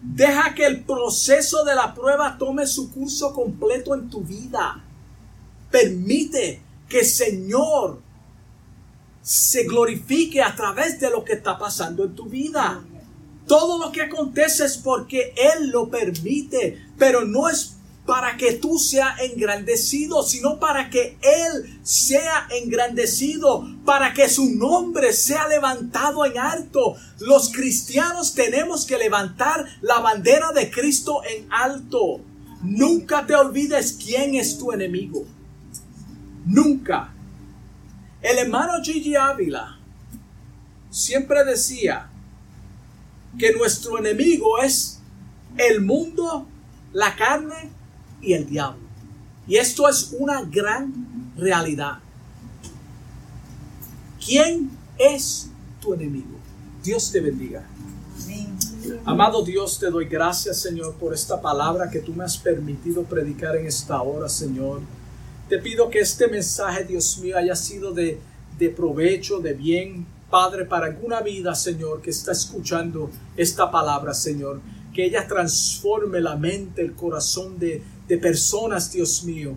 [0.00, 4.84] Deja que el proceso de la prueba tome su curso completo en tu vida.
[5.70, 8.00] Permite que el Señor
[9.22, 12.82] se glorifique a través de lo que está pasando en tu vida.
[13.46, 17.77] Todo lo que acontece es porque Él lo permite, pero no es
[18.08, 25.12] para que tú seas engrandecido, sino para que Él sea engrandecido, para que su nombre
[25.12, 26.96] sea levantado en alto.
[27.18, 32.22] Los cristianos tenemos que levantar la bandera de Cristo en alto.
[32.62, 35.26] Nunca te olvides quién es tu enemigo.
[36.46, 37.12] Nunca.
[38.22, 39.78] El hermano Gigi Ávila
[40.88, 42.08] siempre decía
[43.38, 44.98] que nuestro enemigo es
[45.58, 46.48] el mundo,
[46.94, 47.76] la carne
[48.20, 48.88] y el diablo.
[49.46, 51.98] Y esto es una gran realidad.
[54.24, 55.48] ¿Quién es
[55.80, 56.38] tu enemigo?
[56.82, 57.66] Dios te bendiga.
[59.04, 63.56] Amado Dios, te doy gracias, Señor, por esta palabra que tú me has permitido predicar
[63.56, 64.80] en esta hora, Señor.
[65.48, 68.18] Te pido que este mensaje, Dios mío, haya sido de,
[68.58, 74.60] de provecho, de bien, Padre, para alguna vida, Señor, que está escuchando esta palabra, Señor.
[74.94, 79.56] Que ella transforme la mente, el corazón de, de personas, Dios mío,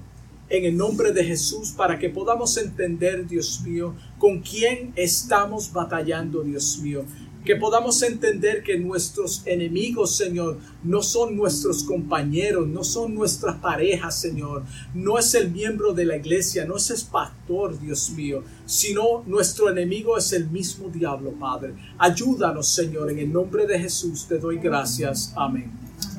[0.49, 6.41] en el nombre de Jesús para que podamos entender, Dios mío, con quién estamos batallando,
[6.43, 7.05] Dios mío.
[7.45, 14.19] Que podamos entender que nuestros enemigos, Señor, no son nuestros compañeros, no son nuestras parejas,
[14.19, 14.63] Señor.
[14.93, 19.71] No es el miembro de la iglesia, no es el pastor, Dios mío, sino nuestro
[19.71, 21.73] enemigo es el mismo diablo, Padre.
[21.97, 25.33] Ayúdanos, Señor, en el nombre de Jesús te doy gracias.
[25.35, 25.71] Amén.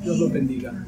[0.03, 0.87] Dios los bendiga.